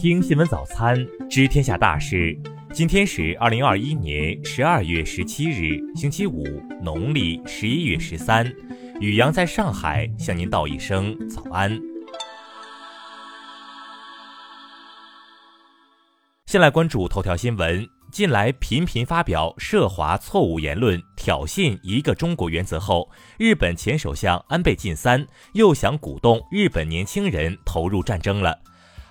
[0.00, 0.96] 听新闻早餐，
[1.28, 2.38] 知天下大事。
[2.72, 6.44] 今天是二零二一年十二月十七日，星期五，
[6.80, 8.46] 农历十一月十三。
[9.00, 11.76] 雨阳在上海向您道一声早安。
[16.46, 17.84] 先来关注头条新闻。
[18.12, 28.56] 近来频频发表涉华错误言论，挑衅一个中国原则后，日本前首相安倍晋三又想鼓动日本年轻人投入战争了。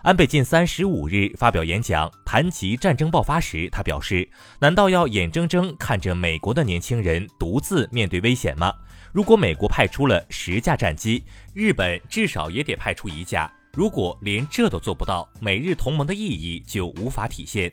[0.08, 4.26] 安倍晋三十五日发表演讲，谈及战争爆发时，他表示
[4.58, 8.74] ：“难道要眼睁睁看着美国的年轻人独自面对危险吗？
[9.12, 13.52] 如果美国派出了十架战机，日本至少也得派出一架。
[13.74, 17.70] 如果连这都做不到，美日同盟的意义就无法体现。”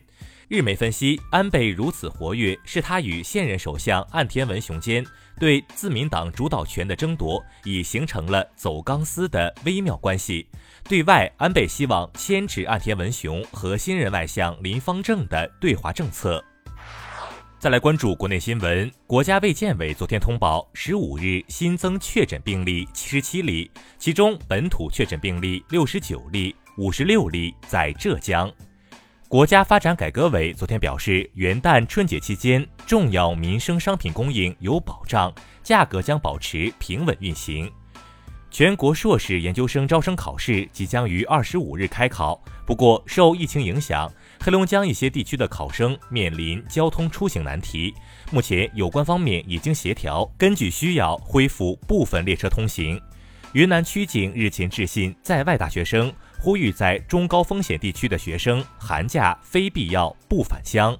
[0.47, 5.03] 日媒分析，安倍如此活跃，是他与现任首相岸田文雄间
[5.39, 10.47] 对自民党主导权的争夺，已形成了走钢丝的微妙关系。
[10.87, 16.43] 对外，安倍希望牵制岸田文雄和新任外相林方正的对华政策。
[17.57, 28.51] 再来关注国内新闻，国家卫健委昨天通报，十五日新增确诊病例七十七例，其中本土确诊病例六十九例，五十六例在浙江。
[29.27, 37.69] 国家发展改革委昨天表示，元旦春节期间，重要民生商品供应有保障，价格将保持平稳运行。
[38.51, 44.09] 全国硕士研究生招生考试即将于二十五日开考，不过受疫情影响，
[44.39, 47.95] 黑龙江一些地区的考生面临交通出行难题。
[48.31, 53.01] 目前，有关方面已经协调，根据需要恢复部分列车通行。
[53.53, 56.13] 云南曲靖日前致信在外大学生。
[56.39, 60.95] 呼吁在中高风险地区的学生寒假非必要不返乡。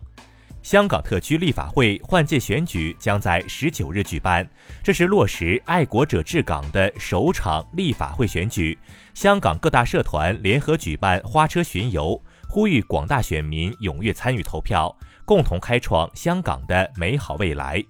[0.64, 4.50] 香港特区立法会换届选举将在十九日举办，
[4.83, 8.75] 这是落实爱国者治港的首场立法会选举。
[9.14, 17.83] 香港各大社团联合举办花车巡游，呼吁广大选民踊跃参与投票，共同开创香港的美好未来。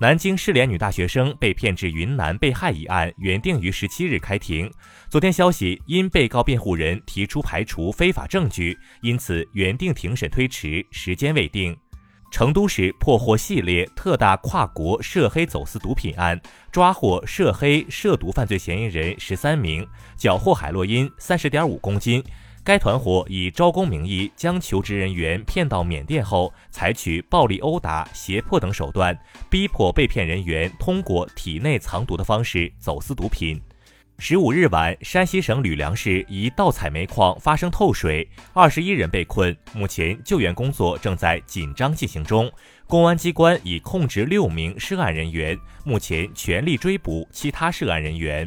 [0.00, 4.70] 南京失联女大学生被骗至云南被害一案原定于十七日开庭，
[5.08, 11.76] 昨天消息因被告辩护人提出排除非法证据，因此原定庭审推迟，时间未定。
[12.30, 19.84] 成都市破获系列特大跨国涉黑走私毒品案，抓获涉黑涉毒犯罪嫌疑人十三名，
[20.16, 22.22] 缴获海洛因三十点五公斤。
[22.68, 29.18] 该团伙以招工名义将求职人员骗到缅甸后，采取暴力殴打、胁迫等手段，
[29.48, 33.58] 逼迫被骗人员通过体内藏毒的方式走私毒品。
[34.18, 42.52] 十五日晚，山西省吕梁市一盗采煤矿发生透水，二十一人被困，目前救援工作正在紧张进行中。
[42.86, 48.46] 公安机关已控制六名涉案人员，目前全力追捕其他涉案人员。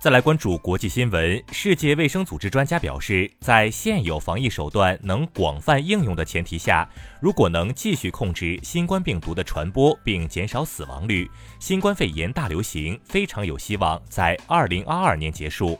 [0.00, 1.42] 再来关注国际新闻。
[1.50, 6.88] 世界卫生组织专家表示，在现有防疫手段能广泛应用的前提下，
[7.20, 11.28] 如果能继续控制新冠病毒的传播并减少死亡率，
[11.58, 15.76] 新冠肺炎大流行非常有希望在二零二二年结束。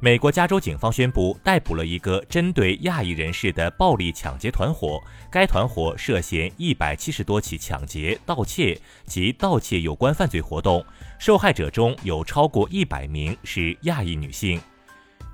[0.00, 10.86] 美国加州警方宣布逮捕了一个针对亚裔人士的暴力抢劫团伙，该团伙涉嫌一百七十多起抢劫、盗窃及盗窃有关犯罪活动，
[11.18, 14.60] 受害者中有超过一百名是亚裔女性。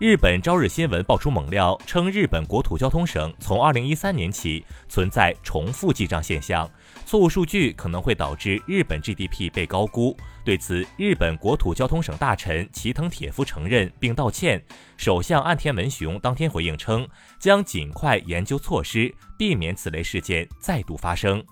[0.01, 6.69] 日本朝日新闻爆出猛料，称日本国土交通省从二零一三年起存在重复记账现象，
[7.07, 10.17] 错误数据可能会导致日本 GDP 被高估。
[10.45, 14.61] 对此，日本国土交通省大臣齐藤铁夫承认并道歉。
[14.97, 21.43] 首相岸田文雄当天回应称，将尽快研究措施，避免此类事件再度发生。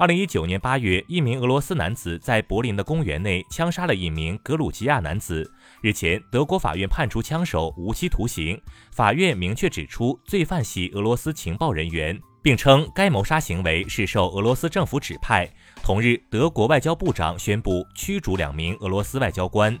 [0.00, 5.52] 二零一九年八月，一名俄罗斯男子在柏林的公园内枪杀了一名格鲁吉亚男子。
[5.80, 8.56] 日前，德国法院判处枪手无期徒刑。
[8.92, 15.50] 法院明确指出，罪犯系俄罗斯情报人员，并称该谋杀行为是受俄罗斯政府指派。
[15.82, 19.76] 同日，德国外交部长宣布驱逐两名俄罗斯外交官。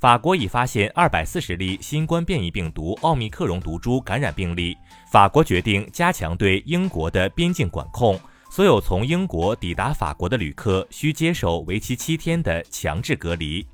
[0.00, 4.74] 法国已发现二百四十例新冠变异病毒奥密克戎毒株感染病例。
[5.12, 8.18] 法国决定加强对英国的边境管控。
[8.54, 13.66] 所有从英国抵达法国的旅客需接受为期七天的强制隔离。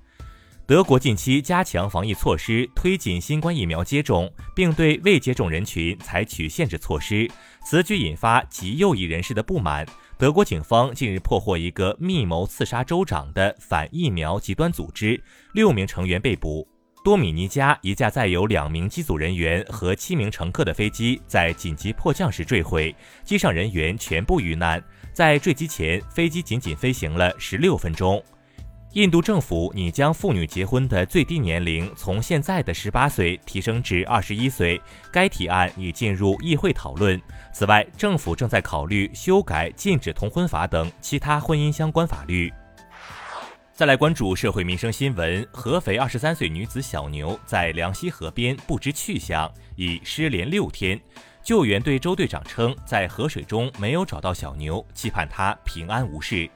[0.67, 7.31] 德国近期加强防疫措施，推进新冠疫苗接种，并对未接种人群采取限制措施。
[7.63, 9.87] 此举引发极右翼人士的不满。
[10.17, 15.23] 德国警方近日破获一个密谋刺杀州长的反疫苗极端组织，
[15.53, 16.67] 六名成员被捕。
[17.03, 22.95] 多米尼加一架载有两名机组人员和七名乘客的飞机在紧急迫降时坠毁，
[23.25, 24.83] 机上人员全部遇难。
[25.13, 28.23] 在坠机前，飞机仅仅飞行了十六分钟。
[28.93, 34.79] 印度政府拟将妇女结婚的最低年龄从现在的十八岁提升至二十一岁，
[35.11, 37.19] 该提案已进入议会讨论。
[37.51, 42.53] 此外，政府正在考虑修改禁止同婚法等其他婚姻相关法律。
[43.81, 51.01] 再来关注社会民生新闻：合肥二十三岁女子小牛在梁溪河边不知去向，已失联六天。
[51.43, 56.47] 救援队周队长称，在河水中没有找到小牛，期盼她平安无事。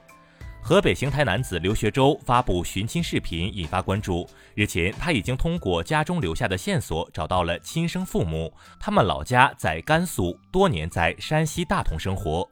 [0.61, 4.29] 河北邢台男子刘学周发布寻亲视频，引发关注。
[4.55, 12.47] 日前，他已经通过家中留下的线索找到了亲生父母，他们老家在甘肃，多年在山西大同生活。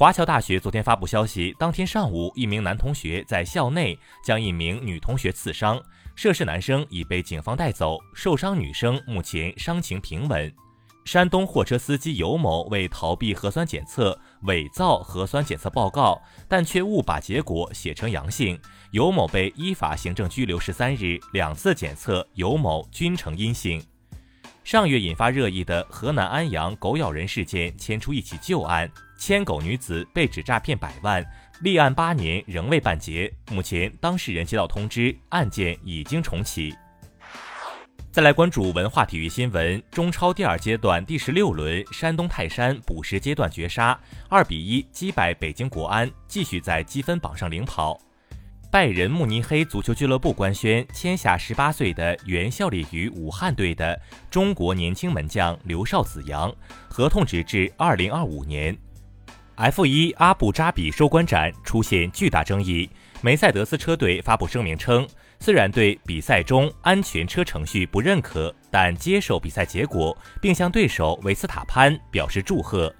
[0.00, 5.78] 华侨大学昨天发布消息，当天上午，一名男同学在校内将一名女同学刺伤，
[6.14, 10.50] 涉事男生已被警方带走，受伤女生目前伤情平稳。
[11.04, 16.18] 山东货车司机尤某为逃避核酸检测，伪造核酸检测报告，
[16.48, 18.58] 但却误把结果写成阳性。
[18.92, 23.84] 尤某被依法行政拘留十三日，两次检测尤某均呈阴性。
[24.70, 28.88] 上月引发热议的河南安阳狗咬人事件牵出一起旧案，
[29.18, 31.26] 牵狗女子被指诈骗百万，
[31.62, 33.28] 立案八年仍未办结。
[33.50, 36.72] 目前当事人接到通知，案件已经重启。
[38.12, 48.00] 再来关注文化体育新闻，中超第二阶段第十六轮，山东泰山补时阶段绝杀，二比一击败北京国安，继续在积分榜上领跑。
[48.70, 54.00] 拜仁慕尼黑足球俱乐部官宣签下十八岁的原效力于武汉队的
[54.30, 56.54] 中国年轻门将刘少子阳，
[56.88, 58.78] 合同直至二零二五年。
[59.56, 62.88] F 一阿布扎比收官战出现巨大争议，
[63.20, 65.04] 梅赛德斯车队发布声明称。
[65.40, 72.94] 虽然对比赛中安全车程序不认可，但接受比赛结果，并向对手维斯塔潘表示祝贺。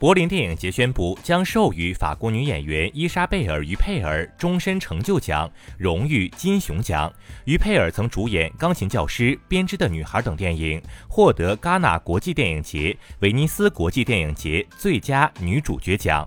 [0.00, 7.12] 柏林电影节宣布将授予法国女演员伊莎贝尔·于佩尔终身成就奖荣誉金熊奖。
[7.44, 16.26] 于佩尔曾主演《钢琴教师》《编织的女孩》等电影，获得戛纳国际电影节、威尼斯国际电影节最佳女主角奖。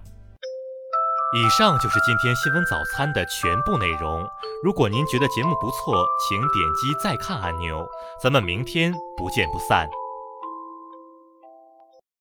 [1.35, 4.23] 以上就是今天新闻早餐的全部内容。
[4.63, 7.83] 如果您觉得节目不错，请点击再看按钮。
[8.21, 9.89] 咱们明天不见不散。